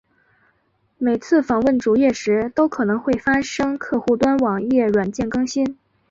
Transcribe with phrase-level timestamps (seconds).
[0.97, 5.77] 每次访问网页时都可能会发生客户端网页软件更新。